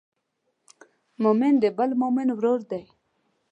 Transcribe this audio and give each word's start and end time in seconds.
مؤمن 1.23 1.53
د 1.63 1.65
بل 1.77 1.89
مؤمن 2.01 2.27
ورور 2.33 2.61
دی. 2.71 2.83